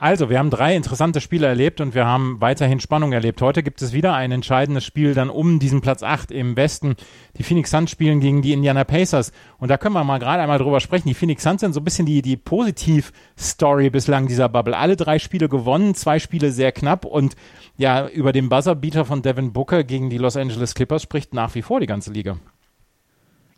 Also, 0.00 0.30
wir 0.30 0.38
haben 0.38 0.48
drei 0.48 0.74
interessante 0.76 1.20
Spiele 1.20 1.46
erlebt 1.46 1.78
und 1.82 1.94
wir 1.94 2.06
haben 2.06 2.40
weiterhin 2.40 2.80
Spannung 2.80 3.12
erlebt. 3.12 3.42
Heute 3.42 3.62
gibt 3.62 3.82
es 3.82 3.92
wieder 3.92 4.14
ein 4.14 4.32
entscheidendes 4.32 4.82
Spiel 4.82 5.12
dann 5.12 5.28
um 5.28 5.58
diesen 5.58 5.82
Platz 5.82 6.02
8 6.02 6.30
im 6.30 6.56
Westen. 6.56 6.96
Die 7.36 7.42
Phoenix 7.42 7.70
Suns 7.70 7.90
spielen 7.90 8.20
gegen 8.20 8.40
die 8.40 8.54
Indiana 8.54 8.84
Pacers. 8.84 9.30
Und 9.58 9.68
da 9.68 9.76
können 9.76 9.94
wir 9.94 10.02
mal 10.02 10.16
gerade 10.16 10.42
einmal 10.42 10.56
drüber 10.56 10.80
sprechen. 10.80 11.08
Die 11.08 11.14
Phoenix 11.14 11.42
Suns 11.42 11.60
sind 11.60 11.74
so 11.74 11.80
ein 11.80 11.84
bisschen 11.84 12.06
die, 12.06 12.22
die 12.22 12.38
Positiv-Story 12.38 13.90
bislang 13.90 14.26
dieser 14.26 14.48
Bubble. 14.48 14.74
Alle 14.74 14.96
drei 14.96 15.18
Spiele 15.18 15.50
gewonnen, 15.50 15.94
zwei 15.94 16.18
Spiele 16.18 16.50
sehr 16.50 16.72
knapp 16.72 17.04
und 17.04 17.36
ja, 17.76 18.08
über 18.08 18.32
den 18.32 18.48
Buzzerbeater 18.48 19.04
von 19.04 19.20
Devin 19.20 19.52
Booker 19.52 19.84
gegen 19.84 20.08
die 20.08 20.16
Los 20.16 20.34
Angeles 20.38 20.74
Clippers 20.74 21.02
spricht 21.02 21.34
nach 21.34 21.54
wie 21.54 21.62
vor 21.62 21.78
die 21.78 21.86
ganze 21.86 22.10
Liga. 22.10 22.38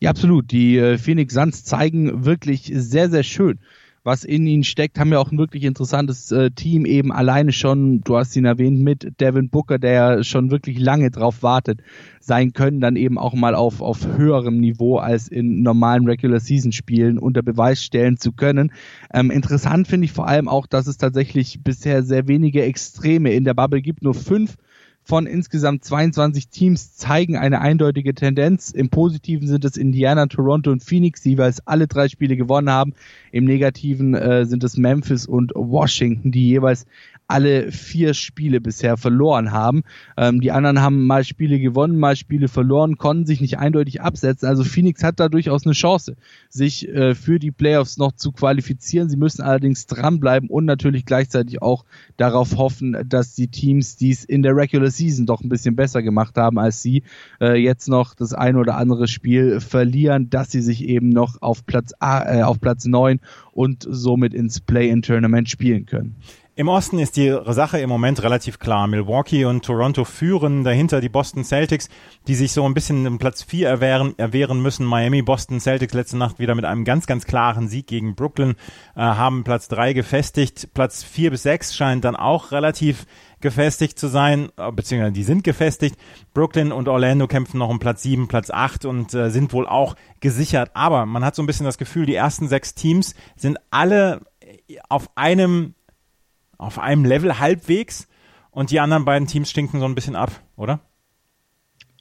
Ja, 0.03 0.11
absolut. 0.11 0.51
Die 0.51 0.79
äh, 0.79 0.99
Phoenix 0.99 1.35
Suns 1.35 1.63
zeigen 1.63 2.25
wirklich 2.25 2.73
sehr, 2.75 3.09
sehr 3.09 3.23
schön, 3.23 3.61
was 4.03 4.25
in 4.25 4.49
ihnen 4.49 4.65
steckt. 4.65 4.99
Haben 4.99 5.13
ja 5.13 5.21
auch 5.21 5.31
ein 5.31 5.39
wirklich 5.39 5.63
interessantes 5.63 6.33
äh, 6.33 6.51
Team 6.51 6.87
eben 6.87 7.13
alleine 7.13 7.53
schon, 7.53 8.01
du 8.01 8.17
hast 8.17 8.35
ihn 8.35 8.45
erwähnt, 8.45 8.81
mit 8.81 9.21
Devin 9.21 9.49
Booker, 9.49 9.79
der 9.79 9.93
ja 9.93 10.25
schon 10.25 10.51
wirklich 10.51 10.81
lange 10.81 11.13
drauf 11.13 11.45
wartet, 11.45 11.83
sein 12.19 12.53
können 12.53 12.81
dann 12.81 12.97
eben 12.97 13.17
auch 13.17 13.35
mal 13.35 13.55
auf, 13.55 13.81
auf 13.81 14.05
höherem 14.05 14.59
Niveau 14.59 14.97
als 14.97 15.29
in 15.29 15.63
normalen 15.63 16.09
Regular 16.09 16.41
Season 16.41 16.73
Spielen 16.73 17.17
unter 17.17 17.45
Beweis 17.45 17.81
stellen 17.85 18.17
zu 18.17 18.33
können. 18.33 18.73
Ähm, 19.15 19.31
interessant 19.31 19.87
finde 19.87 20.07
ich 20.07 20.13
vor 20.13 20.27
allem 20.27 20.49
auch, 20.49 20.67
dass 20.67 20.89
es 20.89 20.97
tatsächlich 20.97 21.63
bisher 21.63 22.03
sehr 22.03 22.27
wenige 22.27 22.65
Extreme 22.65 23.33
in 23.33 23.45
der 23.45 23.55
Bubble 23.55 23.83
gibt, 23.83 24.03
nur 24.03 24.15
fünf 24.15 24.57
von 25.05 25.27
insgesamt 25.27 25.85
22 25.85 26.49
Teams 26.49 26.97
zeigen 26.97 27.37
eine 27.37 27.61
eindeutige 27.61 28.15
Tendenz. 28.15 28.71
Im 28.71 28.89
Positiven 28.89 29.49
sind 29.49 29.65
es 29.65 29.77
Indiana, 29.77 30.27
Toronto 30.27 30.71
und 30.71 30.85
Phoenix, 30.85 31.23
die 31.23 31.31
jeweils 31.31 31.67
alle 31.67 31.89
drei 31.89 32.09
Spiele 32.09 32.37
gewonnen 32.37 32.71
haben. 32.71 32.95
Im 33.33 33.45
Negativen 33.45 34.15
äh, 34.15 34.47
sind 34.47 34.63
es 34.65 34.77
Memphis 34.77 35.27
und 35.27 35.53
Washington, 35.55 36.31
die 36.31 36.49
jeweils 36.49 36.87
alle 37.33 37.73
vier 37.73 38.13
Spiele 38.13 38.61
bisher 38.61 38.99
verloren 38.99 39.53
haben. 39.53 39.85
Ähm, 40.19 40.41
die 40.41 40.53
anderen 40.53 40.83
haben 40.83 41.07
mal 41.07 41.25
Spiele 41.25 41.59
gewonnen, 41.59 41.99
mal 41.99 42.15
Spiele 42.15 42.49
verloren, 42.49 42.99
konnten 42.99 43.25
sich 43.25 43.41
nicht 43.41 43.59
eindeutig 43.59 44.03
absetzen. 44.03 44.49
Also 44.49 44.65
Phoenix 44.65 45.03
hat 45.03 45.19
da 45.19 45.31
durchaus 45.31 45.65
eine 45.65 45.73
Chance, 45.73 46.17
sich 46.51 46.89
äh, 46.89 47.15
für 47.15 47.39
die 47.39 47.51
Playoffs 47.51 47.97
noch 47.97 48.13
zu 48.13 48.33
qualifizieren. 48.33 49.09
Sie 49.09 49.17
müssen 49.17 49.41
allerdings 49.41 49.87
dranbleiben 49.87 50.51
und 50.51 50.67
natürlich 50.67 51.07
gleichzeitig 51.07 51.63
auch 51.63 51.87
darauf 52.19 52.57
hoffen, 52.59 52.97
dass 53.09 53.35
die 53.35 53.49
Teams, 53.49 53.97
die 53.97 54.11
es 54.11 54.25
in 54.25 54.43
der 54.43 54.55
Regular 54.55 54.91
Season 54.97 55.27
doch 55.27 55.43
ein 55.43 55.49
bisschen 55.49 55.77
besser 55.77 56.03
gemacht 56.03 56.37
haben 56.37 56.59
als 56.59 56.83
sie, 56.83 57.03
äh, 57.41 57.55
jetzt 57.55 57.89
noch 57.89 58.15
das 58.15 58.33
ein 58.33 58.57
oder 58.57 58.77
andere 58.77 59.09
Spiel 59.09 59.61
verlieren, 59.61 60.31
dass 60.31 60.51
sie 60.51 60.63
sich 60.63 60.85
eben 60.85 61.09
noch 61.09 61.41
auf 61.43 61.67
Platz, 61.67 61.93
äh, 62.01 62.43
auf 62.43 62.61
Platz 62.61 62.85
9 62.85 63.21
und 63.53 63.87
somit 63.89 64.35
ins 64.35 64.61
Play-in-Tournament 64.61 65.49
spielen 65.49 65.87
können. 65.87 66.17
Im 66.55 66.69
Osten 66.69 66.99
ist 66.99 67.17
die 67.17 67.35
Sache 67.47 67.79
im 67.79 67.89
Moment 67.89 68.23
relativ 68.23 68.59
klar. 68.59 68.87
Milwaukee 68.87 69.47
und 69.47 69.65
Toronto 69.65 70.05
führen, 70.05 70.65
dahinter 70.65 71.01
die 71.01 71.09
Boston 71.09 71.45
Celtics, 71.45 71.89
die 72.27 72.35
sich 72.35 72.53
so 72.53 72.67
ein 72.67 72.75
bisschen 72.75 73.07
im 73.07 73.19
Platz 73.19 73.43
4 73.43 73.67
erwehren, 73.67 74.13
erwehren 74.19 74.61
müssen. 74.61 74.85
Miami, 74.85 75.23
Boston 75.23 75.61
Celtics 75.61 75.95
letzte 75.95 76.19
Nacht 76.19 76.39
wieder 76.39 76.55
mit 76.55 76.67
einem 76.67 76.85
ganz, 76.85 77.07
ganz 77.07 77.25
klaren 77.25 77.69
Sieg 77.69 77.87
gegen 77.87 78.15
Brooklyn, 78.15 78.57
äh, 78.95 79.01
haben 79.01 79.45
Platz 79.45 79.69
3 79.69 79.95
gefestigt. 79.95 80.75
Platz 80.75 81.03
4 81.03 81.31
bis 81.31 81.45
6 81.45 81.75
scheint 81.75 82.05
dann 82.05 82.17
auch 82.17 82.53
relativ 82.53 83.07
gefestigt 83.41 83.99
zu 83.99 84.09
sein, 84.09 84.51
äh, 84.59 84.71
beziehungsweise 84.73 85.13
die 85.13 85.25
sind 85.25 85.45
gefestigt. 85.45 85.97
Brooklyn 86.35 86.71
und 86.71 86.87
Orlando 86.87 87.29
kämpfen 87.29 87.61
noch 87.61 87.71
um 87.71 87.79
Platz 87.79 88.03
7, 88.03 88.29
Platz 88.29 88.51
8 88.51 88.85
und 88.85 89.15
äh, 89.15 89.31
sind 89.31 89.55
wohl 89.55 89.67
auch 89.67 89.97
gesichert. 90.21 90.71
Aber 90.75 91.07
man 91.07 91.25
hat 91.25 91.35
so 91.35 91.43
ein 91.43 91.47
bisschen 91.47 91.65
das 91.65 91.79
Gefühl, 91.79 92.05
die 92.05 92.15
ersten 92.15 92.47
sechs 92.47 92.75
Teams 92.75 93.15
sind 93.37 93.57
alle 93.71 94.21
auf 94.91 95.09
einem 95.15 95.75
auf 96.63 96.79
einem 96.79 97.05
Level 97.05 97.39
halbwegs 97.39 98.09
und 98.51 98.71
die 98.71 98.81
anderen 98.81 99.05
beiden 99.05 99.29
Teams 99.29 99.51
stinken 99.51 99.81
so 99.81 99.87
ein 99.87 99.95
bisschen 99.95 100.17
ab, 100.17 100.31
oder? 100.57 100.81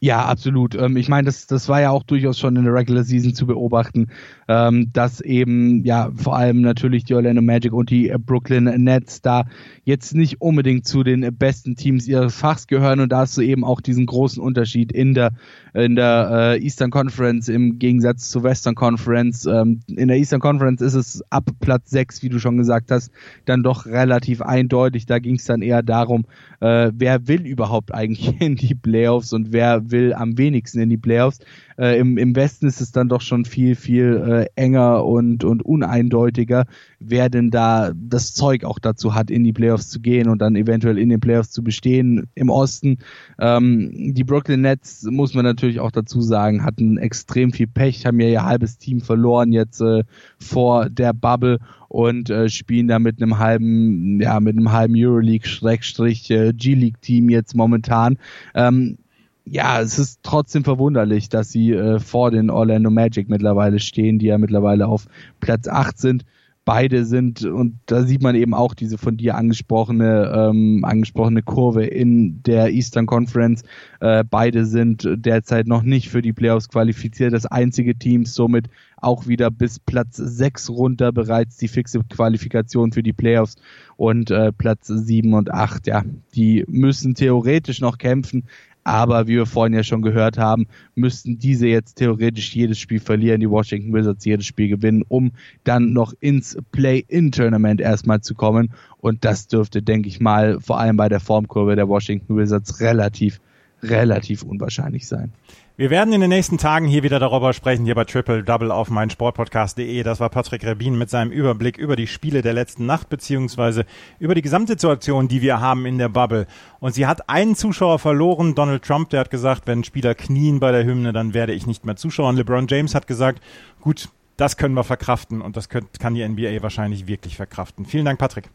Ja, 0.04 0.26
absolut. 0.26 0.74
Ähm, 0.74 0.98
ich 0.98 1.10
meine, 1.10 1.26
das, 1.26 1.46
das 1.46 1.70
war 1.70 1.80
ja 1.80 1.92
auch 1.92 2.04
durchaus 2.04 2.40
schon 2.40 2.56
in 2.56 2.64
der 2.64 2.74
Regular 2.74 3.04
Season 3.04 3.36
zu 3.36 3.46
beobachten, 3.46 4.10
ähm, 4.52 4.92
dass 4.92 5.22
eben 5.22 5.86
ja 5.86 6.12
vor 6.14 6.36
allem 6.36 6.60
natürlich 6.60 7.06
die 7.06 7.14
Orlando 7.16 7.42
Magic 7.42 7.72
und 7.72 7.90
die 7.90 8.14
Brooklyn 8.20 8.66
Nets 8.84 9.22
da 9.22 9.46
jetzt 9.86 10.14
nicht 10.14 10.42
unbedingt 10.42 10.86
zu 10.86 11.04
den 11.04 11.22
besten 11.38 11.78
Teams 11.78 12.06
ihres 12.06 12.36
Fachs 12.36 12.68
gehören 12.68 13.00
und 13.00 13.14
da 13.14 13.20
hast 13.20 13.38
du 13.38 13.42
eben 13.42 13.64
auch 13.64 13.80
diesen 13.80 14.06
großen 14.06 14.44
Unterschied 14.44 14.92
in 14.92 15.14
der 15.14 15.32
in 15.74 15.96
der 15.96 16.58
äh, 16.58 16.64
Eastern 16.64 16.92
Conference 16.92 17.48
im 17.48 17.80
Gegensatz 17.80 18.30
zur 18.30 18.44
Western 18.44 18.76
Conference. 18.76 19.46
Ähm, 19.46 19.80
in 19.88 20.10
der 20.10 20.18
Eastern 20.18 20.42
Conference 20.42 20.82
ist 20.82 20.96
es 20.96 21.24
ab 21.30 21.50
Platz 21.62 21.92
6, 21.92 22.24
wie 22.24 22.30
du 22.30 22.40
schon 22.40 22.58
gesagt 22.58 22.92
hast, 22.92 23.10
dann 23.46 23.64
doch 23.64 23.86
relativ 23.86 24.42
eindeutig. 24.42 25.06
Da 25.06 25.20
ging 25.20 25.36
es 25.36 25.46
dann 25.46 25.62
eher 25.62 25.82
darum, 25.82 26.26
äh, 26.60 26.92
wer 26.94 27.28
will 27.30 27.46
überhaupt 27.46 27.94
eigentlich 27.94 28.36
in 28.42 28.56
die 28.58 28.76
Playoffs 28.76 29.32
und 29.32 29.54
wer 29.54 29.92
will 29.92 30.14
am 30.14 30.38
wenigsten 30.38 30.82
in 30.82 30.90
die 30.90 30.98
Playoffs. 30.98 31.40
Äh, 31.82 31.98
im, 31.98 32.18
Im 32.20 32.36
Westen 32.36 32.68
ist 32.68 32.80
es 32.80 32.92
dann 32.92 33.10
doch 33.10 33.22
schon 33.22 33.44
viel, 33.44 33.74
viel 33.76 34.24
äh, 34.28 34.46
enger 34.56 35.04
und, 35.04 35.44
und 35.44 35.66
uneindeutiger, 35.66 36.68
wer 37.00 37.28
denn 37.28 37.50
da 37.50 37.92
das 37.96 38.36
Zeug 38.36 38.66
auch 38.66 38.78
dazu 38.78 39.16
hat, 39.16 39.32
in 39.32 39.44
die 39.44 39.52
Playoffs 39.52 39.90
zu 39.90 40.00
gehen 40.00 40.30
und 40.30 40.44
dann 40.44 40.56
eventuell 40.56 41.00
in 41.00 41.10
den 41.10 41.20
Playoffs 41.20 41.50
zu 41.50 41.64
bestehen. 41.64 42.28
Im 42.36 42.52
Osten, 42.52 43.00
ähm, 43.40 44.14
die 44.14 44.24
Brooklyn 44.24 44.62
Nets, 44.62 45.08
muss 45.10 45.34
man 45.34 45.44
natürlich 45.44 45.80
auch 45.80 45.90
dazu 45.90 46.22
sagen, 46.22 46.64
hatten 46.64 47.00
extrem 47.00 47.52
viel 47.52 47.66
Pech, 47.66 48.06
haben 48.06 48.20
ja 48.20 48.28
ihr 48.28 48.46
halbes 48.46 48.78
Team 48.78 49.02
verloren 49.02 49.52
jetzt 49.52 49.82
äh, 49.82 50.04
vor 50.38 50.88
der 50.88 51.14
Bubble 51.14 51.58
und 51.88 52.30
äh, 52.30 52.48
spielen 52.48 52.90
da 52.90 53.00
mit 53.00 53.20
einem 53.20 53.40
halben, 53.40 54.22
ja, 54.22 54.40
mit 54.40 54.56
einem 54.56 54.72
halben 54.72 54.94
Euroleague-G-League-Team 54.96 57.30
äh, 57.30 57.32
jetzt 57.32 57.56
momentan. 57.56 58.20
Ähm, 58.54 59.00
ja, 59.46 59.82
es 59.82 60.00
ist 60.00 60.20
trotzdem 60.24 60.64
verwunderlich, 60.64 61.30
dass 61.30 61.52
sie 61.52 61.72
äh, 61.72 62.00
vor 62.00 62.32
den 62.32 62.50
Orlando 62.50 62.90
Magic 62.90 63.30
mittlerweile 63.30 63.80
stehen, 63.80 64.20
die 64.20 64.28
ja 64.28 64.38
mittlerweile 64.38 64.88
auf 64.88 65.06
Platz 65.40 65.68
8 65.68 65.98
sind. 65.98 66.26
Beide 66.64 67.06
sind, 67.06 67.44
und 67.44 67.80
da 67.88 68.04
sieht 68.04 68.22
man 68.22 68.36
eben 68.36 68.54
auch 68.54 68.76
diese 68.76 69.00
von 69.00 69.18
dir 69.18 69.34
angesprochene, 69.34 70.32
ähm, 70.34 70.86
angesprochene 70.86 71.42
Kurve 71.42 71.86
in 71.86 72.44
der 72.44 72.70
Eastern 72.72 73.08
Conference. 73.08 73.64
Äh, 74.00 74.24
beide 74.30 74.68
sind 74.68 75.10
derzeit 75.12 75.66
noch 75.66 75.82
nicht 75.82 76.10
für 76.10 76.22
die 76.22 76.34
Playoffs 76.34 76.70
qualifiziert. 76.70 77.34
Das 77.34 77.48
einzige 77.48 77.96
Team 77.96 78.26
somit 78.26 78.70
auch 78.98 79.26
wieder 79.26 79.50
bis 79.50 79.80
Platz 79.80 80.18
6 80.18 80.70
runter 80.70 81.12
bereits 81.12 81.58
die 81.58 81.68
fixe 81.68 82.02
Qualifikation 82.08 82.92
für 82.92 83.02
die 83.02 83.14
Playoffs 83.14 83.56
und 83.98 84.30
äh, 84.30 84.52
Platz 84.52 84.86
7 84.88 85.34
und 85.34 85.52
8, 85.52 85.88
ja, 85.88 86.04
die 86.36 86.64
müssen 86.68 87.16
theoretisch 87.16 87.82
noch 87.82 87.98
kämpfen, 87.98 88.46
aber 88.84 89.28
wie 89.28 89.36
wir 89.36 89.46
vorhin 89.46 89.74
ja 89.74 89.84
schon 89.84 90.02
gehört 90.02 90.38
haben, 90.38 90.68
müssten 90.96 91.38
diese 91.38 91.68
jetzt 91.68 91.96
theoretisch 91.96 92.56
jedes 92.56 92.80
Spiel 92.80 93.00
verlieren, 93.00 93.40
die 93.40 93.50
Washington 93.50 93.94
Wizards 93.94 94.26
jedes 94.26 94.46
Spiel 94.46 94.70
gewinnen, 94.70 95.04
um 95.08 95.32
dann 95.64 95.94
noch 95.94 96.14
ins 96.20 96.58
Play-In-Tournament 96.72 97.82
erstmal 97.82 98.22
zu 98.22 98.34
kommen. 98.34 98.74
Und 99.00 99.24
das 99.26 99.48
dürfte, 99.48 99.82
denke 99.82 100.10
ich 100.10 100.20
mal, 100.20 100.60
vor 100.60 100.80
allem 100.80 100.98
bei 100.98 101.10
der 101.10 101.20
Formkurve 101.20 101.76
der 101.76 101.88
Washington 101.88 102.38
Wizards 102.38 102.80
relativ, 102.82 103.40
relativ 103.84 104.44
unwahrscheinlich 104.44 105.08
sein. 105.08 105.32
Wir 105.78 105.90
werden 105.90 106.14
in 106.14 106.22
den 106.22 106.30
nächsten 106.30 106.58
Tagen 106.58 106.86
hier 106.86 107.02
wieder 107.02 107.18
darüber 107.18 107.54
sprechen, 107.54 107.86
hier 107.86 107.96
bei 107.96 108.04
Triple 108.04 108.44
Double 108.44 108.72
auf 108.72 108.90
meinsportpodcast.de. 108.90 110.04
Das 110.04 110.20
war 110.20 110.30
Patrick 110.30 110.66
Rebin 110.66 110.98
mit 110.98 111.10
seinem 111.10 111.32
Überblick 111.32 111.78
über 111.78 111.96
die 111.96 112.08
Spiele 112.08 112.42
der 112.42 112.54
letzten 112.54 112.86
Nacht, 112.86 113.10
beziehungsweise 113.10 113.86
über 114.20 114.36
die 114.36 114.42
Gesamtsituation, 114.42 115.30
die 115.30 115.42
wir 115.42 115.62
haben 115.62 115.86
in 115.86 115.98
der 115.98 116.10
Bubble. 116.10 116.46
Und 116.82 116.94
sie 116.94 117.08
hat 117.08 117.30
einen 117.30 117.56
Zuschauer 117.56 118.00
verloren, 118.00 118.54
Donald 118.54 118.84
Trump, 118.84 119.10
der 119.10 119.22
hat 119.22 119.32
gesagt, 119.32 119.66
wenn 119.66 119.84
Spieler 119.84 120.14
knien 120.14 120.60
bei 120.60 120.72
der 120.72 120.84
Hymne, 120.84 121.14
dann 121.14 121.34
werde 121.34 121.54
ich 121.54 121.66
nicht 121.66 121.86
mehr 121.86 121.96
zuschauen. 121.96 122.36
LeBron 122.36 122.68
James 122.68 122.94
hat 122.94 123.08
gesagt, 123.08 123.42
gut, 123.80 124.10
das 124.36 124.58
können 124.58 124.76
wir 124.76 124.84
verkraften 124.84 125.42
und 125.42 125.56
das 125.56 125.70
kann 125.70 126.14
die 126.14 126.28
NBA 126.28 126.62
wahrscheinlich 126.62 127.08
wirklich 127.08 127.38
verkraften. 127.38 127.86
Vielen 127.86 128.06
Dank, 128.06 128.20
Patrick. 128.20 128.50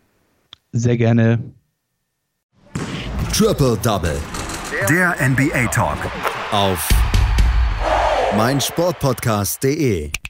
Sehr 0.72 0.96
gerne. 0.96 1.38
Triple 3.32 3.78
Double. 3.82 4.16
Der 4.88 5.16
NBA 5.26 5.66
Talk. 5.68 5.98
Auf 6.52 6.88
meinsportpodcast.de 8.36 10.25